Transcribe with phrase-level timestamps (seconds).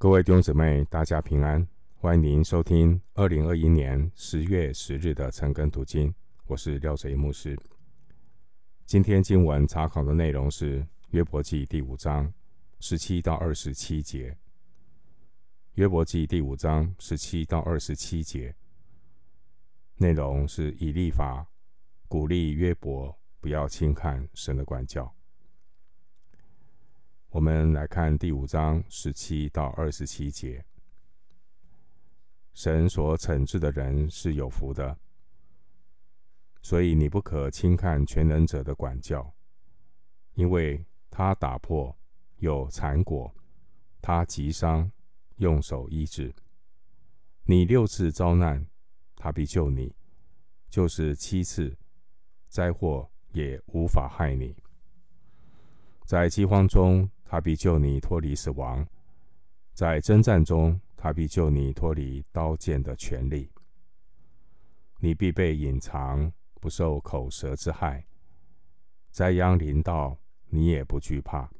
[0.00, 1.66] 各位弟兄姊妹，大家平安！
[1.96, 6.14] 欢迎您收听二零二一年十月十日的晨更读经，
[6.46, 7.58] 我是廖哲牧师。
[8.86, 12.32] 今天经文查考的内容是约伯记第五章
[12.78, 14.38] 十七到二十七节。
[15.74, 18.54] 约伯记第五章十七到二十七节
[19.96, 21.44] 内容是以利法
[22.06, 25.12] 鼓励约伯不要轻看神的管教。
[27.30, 30.64] 我们来看第五章十七到二十七节。
[32.54, 34.98] 神所惩治的人是有福的，
[36.62, 39.30] 所以你不可轻看全能者的管教，
[40.34, 41.94] 因为他打破
[42.38, 43.30] 有残果，
[44.00, 44.90] 他急伤
[45.36, 46.34] 用手医治。
[47.44, 48.66] 你六次遭难，
[49.14, 49.94] 他必救你；
[50.70, 51.76] 就是七次，
[52.48, 54.56] 灾祸也无法害你。
[56.06, 58.88] 在饥荒中，他必救你脱离死亡，
[59.74, 63.50] 在征战中，他必救你脱离刀剑的权利。
[64.98, 68.06] 你必被隐藏，不受口舌之害。
[69.10, 71.50] 灾殃临到，你也不惧怕。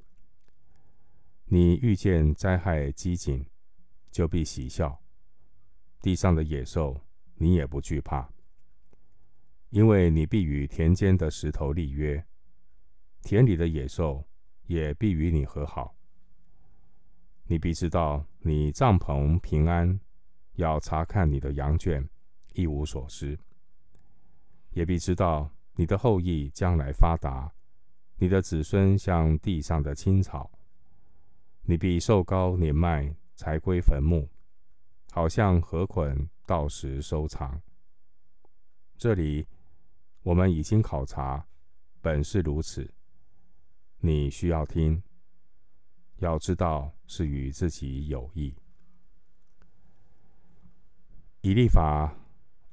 [1.45, 3.45] 你遇见灾害饥馑，
[4.11, 4.99] 就必喜笑。
[6.01, 6.99] 地上的野兽，
[7.35, 8.31] 你也不惧怕，
[9.69, 12.25] 因为你必与田间的石头立约，
[13.21, 14.28] 田里的野兽。
[14.69, 15.95] 也必与你和好。
[17.45, 19.99] 你必知道你帐篷平安，
[20.55, 22.07] 要查看你的羊圈，
[22.53, 23.39] 一无所失。
[24.71, 27.51] 也必知道你的后裔将来发达，
[28.17, 30.51] 你的子孙像地上的青草。
[31.63, 34.29] 你必寿高年迈，才归坟墓，
[35.11, 37.61] 好像禾捆到时收藏。
[38.99, 39.47] 这里
[40.23, 41.47] 我们已经考察，
[42.03, 42.93] 本是如此。
[44.01, 45.03] 你需要听，
[46.19, 48.55] 要知道是与自己有益。
[51.41, 52.17] 以利法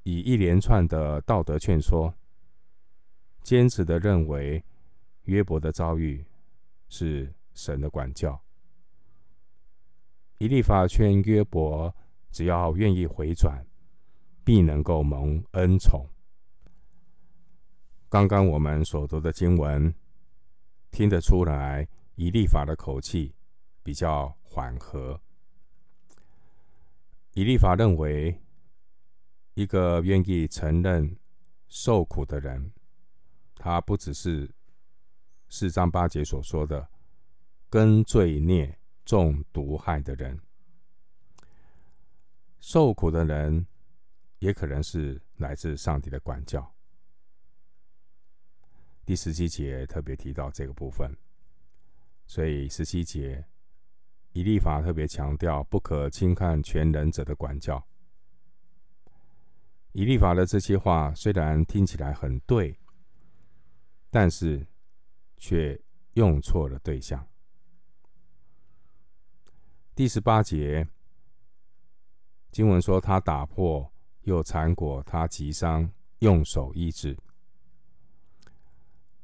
[0.04, 2.14] 以一连串的道德劝说，
[3.42, 4.64] 坚持的认为
[5.24, 6.24] 约伯的遭遇
[6.90, 8.40] 是神的管教。
[10.38, 11.96] 以利法劝约伯，
[12.32, 13.66] 只要愿意回转，
[14.44, 16.08] 必能够蒙恩宠。
[18.10, 19.92] 刚刚我们所读的经文。
[20.96, 21.86] 听得出来，
[22.16, 23.36] 以利法的口气
[23.84, 25.20] 比较缓和。
[27.34, 28.42] 以利法认为，
[29.56, 31.18] 一个愿意承认
[31.68, 32.72] 受苦的人，
[33.58, 34.50] 他不只是
[35.50, 36.88] 四章八节所说的
[37.70, 40.40] 跟罪孽、中毒害的人，
[42.62, 43.68] 受苦的人
[44.40, 46.75] 也可能是来自上帝的管教。
[49.06, 51.16] 第十七节特别提到这个部分，
[52.26, 53.46] 所以十七节
[54.34, 57.86] 以立法特别强调不可轻看全能者的管教。
[59.92, 62.78] 以立法的这些话虽然听起来很对，
[64.10, 64.66] 但是
[65.38, 65.80] 却
[66.16, 67.26] 用错了对象。
[69.94, 70.86] 第十八节
[72.52, 73.94] 经文说：“他打破
[74.24, 75.90] 又缠裹，他急伤
[76.20, 77.16] 用手医治。”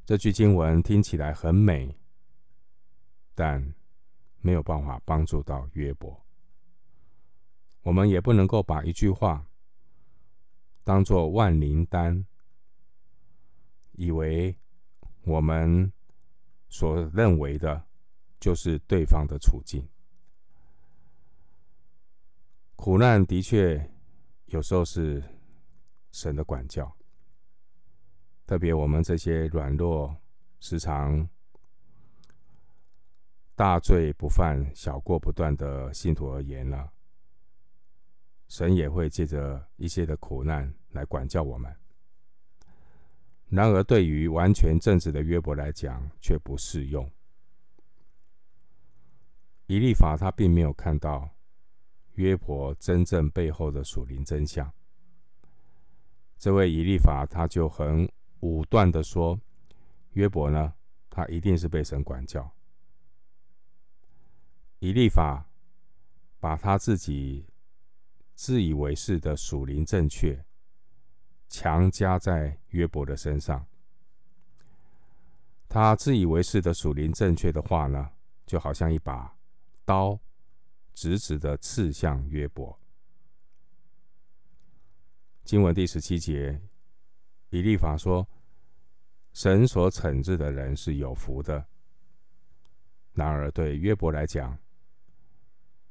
[0.04, 1.98] 这句经文听起来很美，
[3.34, 3.74] 但
[4.40, 6.26] 没有办法帮助到约伯。
[7.84, 9.48] 我们也不能够把一句话
[10.84, 12.26] 当做万灵丹，
[13.94, 14.58] 以为
[15.24, 15.92] 我们
[16.68, 17.86] 所认为的
[18.40, 19.88] 就是对方的处境。
[22.76, 23.92] 苦难的确
[24.48, 25.24] 有时候是
[26.12, 26.98] 神的管教。
[28.52, 30.14] 特别我们这些软弱、
[30.60, 31.26] 时常
[33.56, 36.90] 大罪不犯、小过不断的信徒而言呢，
[38.50, 41.74] 神也会借着一些的苦难来管教我们。
[43.48, 47.10] 然而，对于完全正直的约伯来讲，却不适用。
[49.68, 51.30] 以利法他并没有看到
[52.16, 54.70] 约伯真正背后的属灵真相。
[56.38, 58.12] 这位以利法他就很。
[58.42, 59.40] 武断的说，
[60.14, 60.74] 约伯呢，
[61.10, 62.52] 他一定是被神管教。
[64.80, 65.46] 以立法
[66.40, 67.46] 把他自己
[68.34, 70.44] 自以为是的属灵正确
[71.48, 73.68] 强加在约伯的身上。
[75.70, 78.12] 他自以为是的属灵正确的话呢，
[78.46, 79.38] 就好像一把
[79.86, 80.20] 刀，
[80.96, 82.80] 直直的刺向约伯。
[85.44, 86.60] 经文第十七节。
[87.52, 88.28] 以利法说
[89.32, 91.66] ：“神所惩治的人是有福的。
[93.14, 94.58] 然而，对约伯来讲，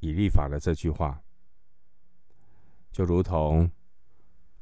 [0.00, 1.22] 以利法的这句话，
[2.90, 3.70] 就如同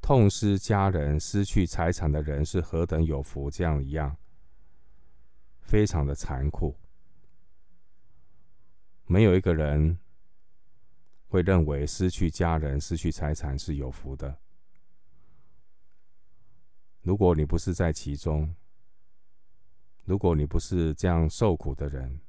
[0.01, 4.17] 痛失家人、失去财产的人是何等有福这样一样，
[5.61, 6.75] 非常的残酷。
[9.07, 9.97] 没有一个人
[11.29, 14.37] 会认为失去家人、失去财产是有福的。
[17.03, 18.55] 如果你不是在其中，
[20.05, 22.21] 如果你不是这样受苦的人，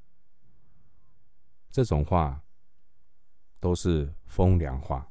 [1.70, 2.42] 这种话
[3.58, 5.10] 都是风凉话。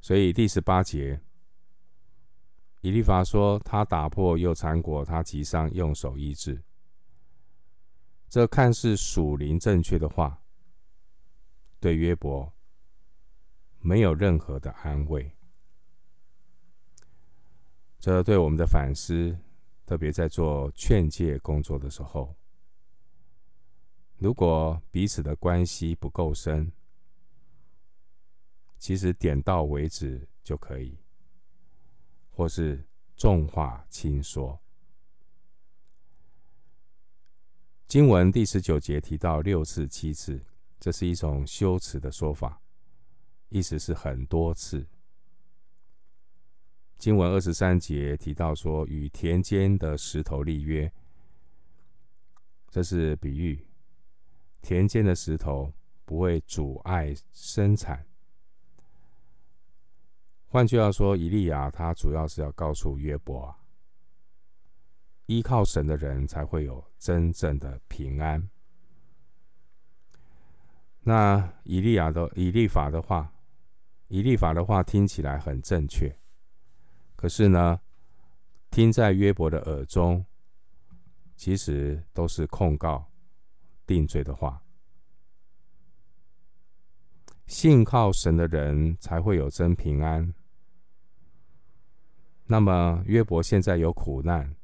[0.00, 1.20] 所以第十八节，
[2.80, 6.62] 以利法说：“他打破又缠裹，他击伤，用手医治。”
[8.28, 10.42] 这看似属灵正确的话，
[11.78, 12.52] 对约伯
[13.78, 15.35] 没有任何的安慰。
[17.98, 19.38] 这对我们的反思。
[19.86, 22.34] 特别在做劝诫工作的时候，
[24.18, 26.72] 如果彼此的关系不够深，
[28.80, 30.98] 其实点到为止就可以，
[32.32, 32.84] 或是
[33.16, 34.60] 重话轻说。
[37.86, 40.44] 经文第十九节提到六次、七次，
[40.80, 42.60] 这是一种修辞的说法，
[43.50, 44.84] 意思是很多次。
[46.98, 50.90] 经文二十三节提到说，与田间的石头立约，
[52.70, 53.66] 这是比喻，
[54.62, 55.72] 田间的石头
[56.04, 58.04] 不会阻碍生产。
[60.46, 63.54] 换句话说，以利亚他主要是要告诉约伯，
[65.26, 68.48] 依靠神的人才会有真正的平安。
[71.02, 73.32] 那以利亚的以利法的话，
[74.08, 76.16] 以利法的话听起来很正确。
[77.16, 77.80] 可是呢，
[78.70, 80.24] 听在约伯的耳中，
[81.34, 83.10] 其实都是控告、
[83.86, 84.62] 定罪的话。
[87.46, 90.34] 信靠神的人才会有真平安。
[92.44, 94.54] 那么约伯现在有苦难，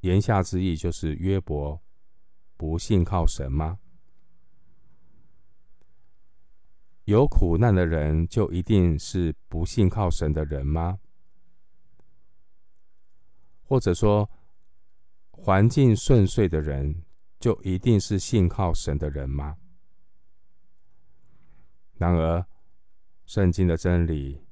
[0.00, 1.82] 言下之意就是约伯
[2.56, 3.78] 不信靠神吗？
[7.04, 11.00] 有苦难的人就一定是不信靠神的人吗？
[13.72, 14.28] 或者说，
[15.30, 17.04] 环境顺遂的人
[17.40, 19.56] 就一定是信靠神的人吗？
[21.94, 22.46] 然而，
[23.24, 24.44] 圣经的真理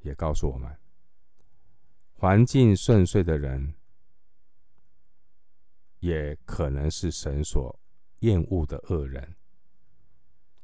[0.00, 0.70] 也告诉我们，
[2.12, 3.74] 环境顺遂的人
[6.00, 7.74] 也可能是神所
[8.18, 9.34] 厌恶的恶人。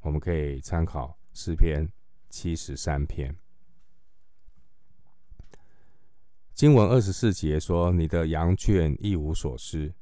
[0.01, 1.91] 我们可以参考诗篇
[2.29, 3.35] 七十三篇。
[6.55, 9.93] 经文二十四节说：“你的羊圈一无所失。”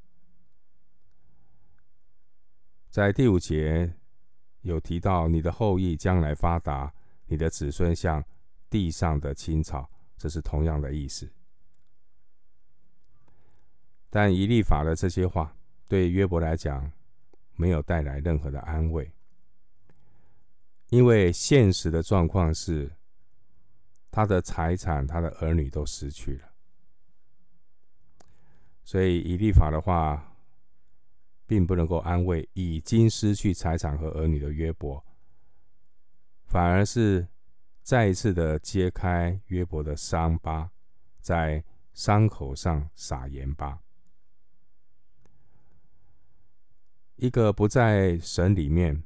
[2.92, 3.92] 在第五节
[4.62, 6.94] 有提到：“你的后裔将来发达，
[7.26, 8.24] 你的子孙像
[8.70, 11.28] 地上的青草。”这是同样的意思。
[14.12, 15.58] 但以利法的这些话
[15.88, 16.90] 对约伯来讲
[17.56, 19.12] 没有带来任何的安慰，
[20.90, 22.92] 因为现实的状况是。
[24.16, 26.54] 他的财产，他的儿女都失去了，
[28.84, 30.36] 所以以立法的话，
[31.48, 35.04] 并不能够安慰已经失去财产和儿女的约伯，
[36.46, 37.28] 反而是
[37.82, 40.70] 再一次的揭开约伯的伤疤，
[41.20, 43.80] 在伤口上撒盐巴。
[47.16, 49.02] 一个不在神里面，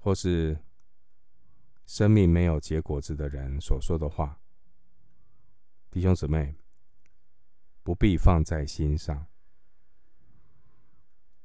[0.00, 0.58] 或是。
[1.86, 4.40] 生命没有结果子的人所说的话，
[5.90, 6.56] 弟兄姊妹
[7.82, 9.26] 不必放在心上，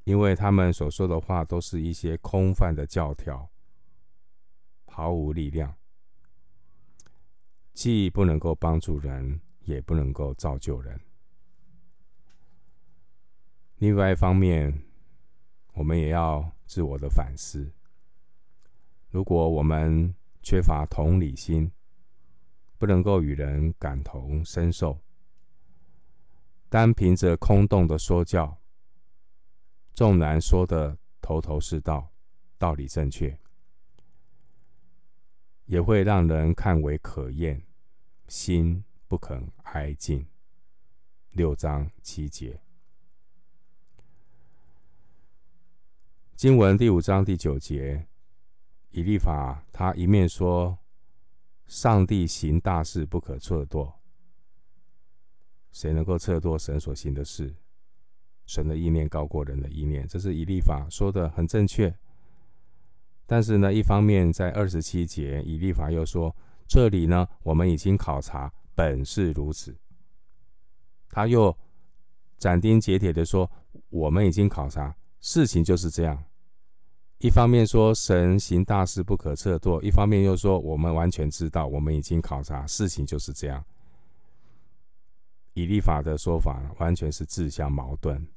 [0.06, 3.50] 因为他们所说的话都是一些空泛的教条，
[4.86, 5.75] 毫无力量，
[7.74, 11.00] 既不能够帮助人，也不能够造就人。
[13.79, 14.82] 另外一方面，
[15.74, 17.72] 我们也要自我的反思，
[19.10, 20.15] 如果我们
[20.50, 21.70] 缺乏同理心，
[22.77, 24.98] 不能够与人感同身受，
[26.70, 28.58] 单凭着空洞的说教，
[29.94, 32.13] 纵然说得头头是道，
[32.58, 33.38] 道理正确，
[35.66, 37.62] 也会让人看为可厌，
[38.30, 40.25] 心不肯挨近。
[41.32, 42.62] 六章七节，
[46.38, 48.08] 经文第五章第九节。
[48.91, 50.77] 以利法，他一面说
[51.67, 53.91] ：“上帝行大事不可测度，
[55.72, 57.56] 谁能够测度神所行的事？
[58.46, 61.94] 神的意念高过人的意念。”这是以利法说的很正确。
[63.25, 66.34] 但是呢，一方面在二十七节，以利法又说
[66.65, 69.75] ：“这里呢，我们已经考察，本是如此。”
[71.12, 71.56] 他又
[72.38, 73.51] 斩钉截铁的说
[73.89, 76.24] ：“我们已经考察，事情就是这样。”
[77.19, 83.63] 一方面说神行大事不可测度，一方面又说我们完全知道，我们已经考察，事情就是这样。
[85.53, 88.27] 以立法的说法完全是自相矛盾，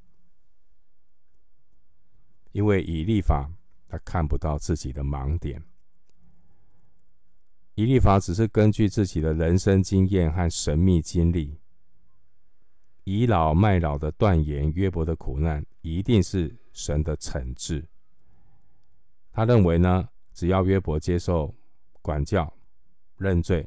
[2.52, 3.50] 因为以立法。
[3.92, 5.60] 他看不到自己的盲点。
[7.74, 11.58] 以立法只是根据自己的人生经验和神秘经历，
[13.02, 17.84] 倚老卖老的断言约伯的苦难一定是神的惩治。
[19.40, 21.54] 他认为呢，只要约伯接受
[22.02, 22.52] 管教、
[23.16, 23.66] 认罪，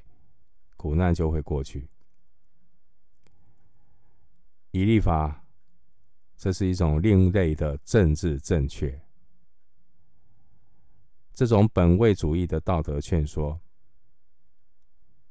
[0.77, 1.89] 苦难就会过去。
[4.69, 5.43] 以利法，
[6.37, 9.01] 这是一种另类的政治正确。
[11.33, 13.59] 这种本位主义的道德劝说，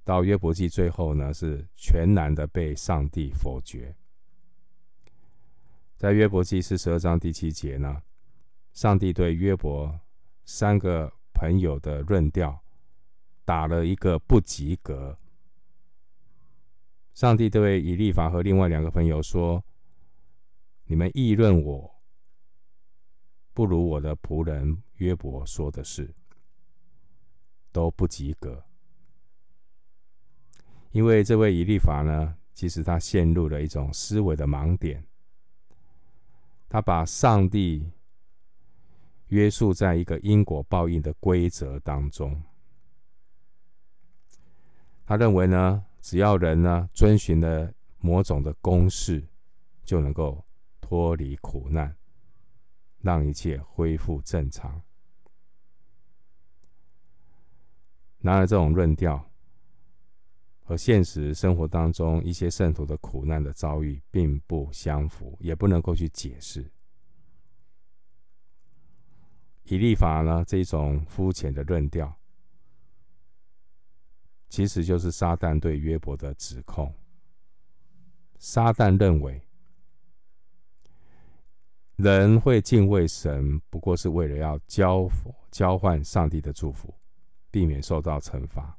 [0.02, 3.94] 到约伯记最后呢，是全然的被上帝否决。
[5.96, 8.02] 在约伯记四十二章第七节呢，
[8.72, 10.00] 上帝对约伯
[10.44, 12.62] 三个朋友的论调
[13.44, 15.18] 打了一个不及格。
[17.14, 19.62] 上帝对以利法和另外两个朋友说
[20.86, 21.90] ：“你们议论我。”
[23.54, 26.14] 不如我的仆人约伯说的是，
[27.70, 28.64] 都不及格。
[30.90, 35.06] 因为这位以利法呢，其实他陷入了一种思维的盲点，
[36.68, 37.90] 他把上帝
[39.32, 42.42] 约束在一个因果报应的规则当中。
[45.06, 49.26] 他认为呢，只要人呢遵循了某种的公式，
[49.84, 50.44] 就能够
[50.82, 51.96] 脱离苦难。
[53.00, 54.80] 让一切恢复正常。
[58.20, 59.28] 然而，这种论调
[60.62, 66.70] 和现实生活当中一些圣徒的苦难的遭遇并不相符，也不能够去解释。
[69.64, 72.14] 以利法呢，这种肤浅的论调，
[74.48, 76.94] 其实就是撒旦对约伯的指控。
[78.38, 79.42] 撒旦认为。
[81.96, 85.08] 人会敬畏神，不过是为了要交
[85.52, 86.92] 交换上帝的祝福，
[87.48, 88.76] 避免受到惩罚。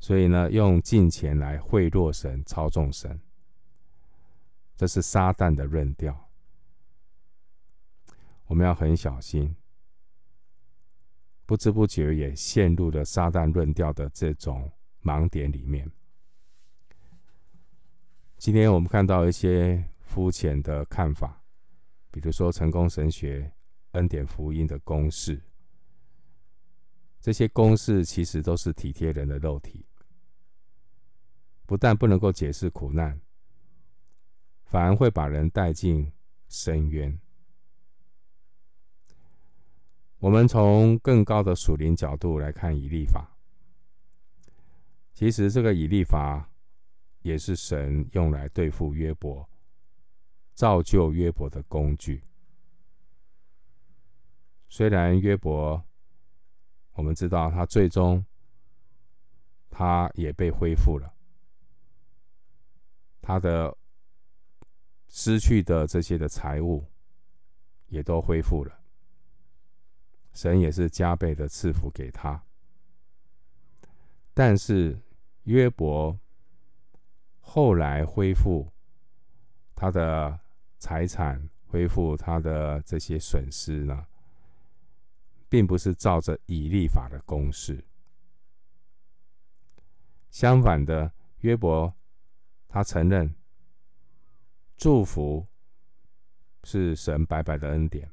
[0.00, 3.20] 所以呢，用金钱来贿赂神、操纵神，
[4.74, 6.28] 这是撒旦的论调。
[8.46, 9.54] 我们要很小心，
[11.48, 14.70] 不知不觉也陷入了撒旦论调的这种
[15.02, 15.90] 盲点里面。
[18.36, 21.42] 今天我们看到一些肤浅的看法。
[22.10, 23.50] 比如说，成功神学、
[23.92, 25.40] 恩典福音的公式，
[27.18, 29.86] 这些公式其实都是体贴人的肉体，
[31.64, 33.18] 不但不能够解释苦难，
[34.64, 36.12] 反而会把人带进
[36.48, 37.18] 深渊。
[40.18, 43.36] 我们从更高的属灵角度来看以利法，
[45.14, 46.50] 其实这个以利法
[47.22, 49.48] 也是神用来对付约伯。
[50.54, 52.20] 造就约伯的工具。
[54.68, 55.80] 虽然约伯，
[56.94, 58.26] 我们知道他最终
[59.70, 61.14] 他也被恢复了，
[63.22, 63.72] 他的
[65.06, 66.84] 失去的这些的财物
[67.86, 68.80] 也都恢复了，
[70.38, 72.40] 神也是加倍的赐福给他。
[74.32, 74.96] 但是
[75.44, 76.16] 约伯
[77.40, 78.70] 后来恢复
[79.74, 80.38] 他的。
[80.80, 84.06] 财产恢复他的这些损失呢，
[85.48, 87.84] 并不是照着以利法的公式。
[90.30, 91.92] 相反的，约伯
[92.68, 93.34] 他承认
[94.76, 95.44] 祝福
[96.62, 98.08] 是神白白的恩典，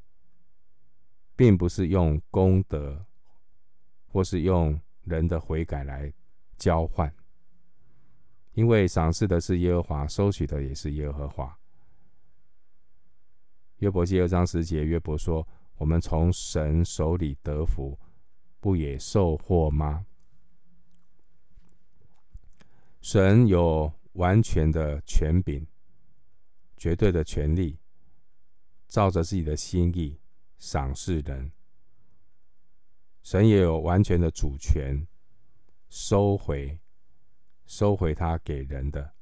[1.36, 3.06] 并不是用功德
[4.08, 6.12] 或是用人的悔改来
[6.58, 7.14] 交换，
[8.54, 11.60] 因为赏赐的是耶和华，收取的也是耶和华。
[13.80, 18.00] 约伯记二章十节，约伯说：“我们从神手里得福，
[18.62, 20.06] 不也受祸吗？”
[23.02, 25.68] 神有完全的权柄、
[26.78, 27.78] 绝对的权利，
[28.88, 30.18] 照着自己的心意
[30.66, 31.52] 赏赐人。
[33.22, 35.06] 神也有完全的主权，
[35.90, 36.80] 收回、
[37.68, 39.14] 收回他给人的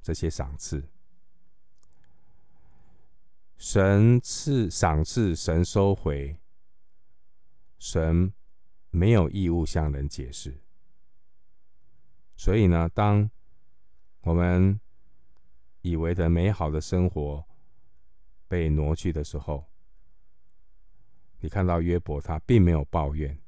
[0.00, 0.88] 这些赏赐。
[3.56, 6.38] 神赐赏赐，神收回，
[7.78, 8.32] 神
[8.90, 10.60] 没有义务向人解释。
[12.36, 13.28] 所以呢，当
[14.20, 14.80] 我们
[15.82, 17.44] 以为的美好的生活
[18.46, 19.69] 被挪去的时候，
[21.40, 23.38] 你看到约伯他并没有抱怨，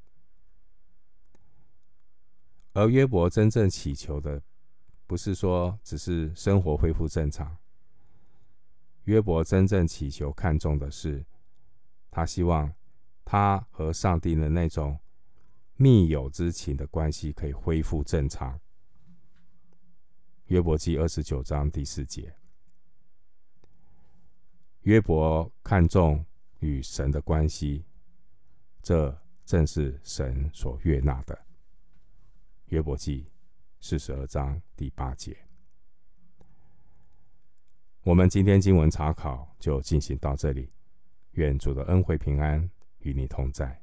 [2.73, 4.43] 而约伯真正祈求的，
[5.07, 7.59] 不是说只是生活恢复正常。
[9.05, 11.27] 约伯真正祈求、看重的是，
[12.11, 12.73] 他希望
[13.25, 14.99] 他和上帝的那种
[15.77, 18.59] 密友之情的关系可以恢复正常。
[20.47, 22.35] 约伯记二十九章第四节，
[24.83, 26.25] 约伯看重
[26.63, 27.85] 与神的关系，
[28.83, 31.37] 这正是神所悦纳的。
[32.67, 33.27] 约伯记
[33.81, 35.37] 四十二章第八节。
[38.05, 40.71] 我们今天经文查考就进行到这里，
[41.33, 43.82] 愿主的恩惠平安与你同在。